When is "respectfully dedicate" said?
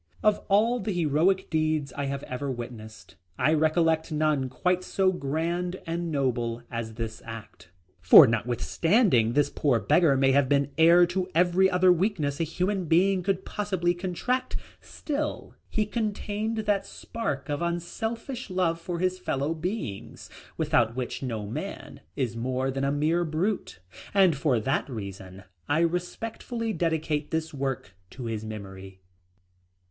25.81-27.29